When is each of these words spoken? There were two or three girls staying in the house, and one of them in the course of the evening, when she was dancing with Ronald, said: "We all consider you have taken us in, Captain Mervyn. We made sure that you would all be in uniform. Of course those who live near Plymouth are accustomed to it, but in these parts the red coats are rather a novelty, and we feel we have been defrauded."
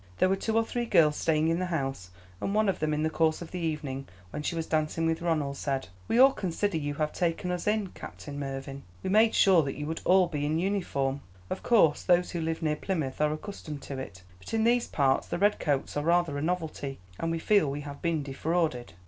There 0.17 0.29
were 0.29 0.35
two 0.35 0.57
or 0.57 0.65
three 0.65 0.87
girls 0.87 1.15
staying 1.15 1.49
in 1.49 1.59
the 1.59 1.67
house, 1.67 2.09
and 2.41 2.55
one 2.55 2.67
of 2.67 2.79
them 2.79 2.91
in 2.91 3.03
the 3.03 3.09
course 3.11 3.39
of 3.39 3.51
the 3.51 3.59
evening, 3.59 4.07
when 4.31 4.41
she 4.41 4.55
was 4.55 4.65
dancing 4.65 5.05
with 5.05 5.21
Ronald, 5.21 5.57
said: 5.57 5.89
"We 6.07 6.17
all 6.17 6.31
consider 6.31 6.77
you 6.77 6.95
have 6.95 7.13
taken 7.13 7.51
us 7.51 7.67
in, 7.67 7.89
Captain 7.89 8.39
Mervyn. 8.39 8.81
We 9.03 9.11
made 9.11 9.35
sure 9.35 9.61
that 9.61 9.75
you 9.75 9.85
would 9.85 10.01
all 10.03 10.25
be 10.27 10.43
in 10.43 10.57
uniform. 10.57 11.21
Of 11.51 11.61
course 11.61 12.01
those 12.01 12.31
who 12.31 12.41
live 12.41 12.63
near 12.63 12.77
Plymouth 12.77 13.21
are 13.21 13.31
accustomed 13.31 13.83
to 13.83 13.99
it, 13.99 14.23
but 14.39 14.55
in 14.55 14.63
these 14.63 14.87
parts 14.87 15.27
the 15.27 15.37
red 15.37 15.59
coats 15.59 15.95
are 15.95 16.03
rather 16.03 16.35
a 16.35 16.41
novelty, 16.41 16.97
and 17.19 17.29
we 17.29 17.37
feel 17.37 17.69
we 17.69 17.81
have 17.81 18.01
been 18.01 18.23
defrauded." 18.23 18.93